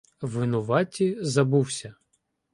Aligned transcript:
—Винуваті 0.31 1.17
Забувся. 1.21 1.93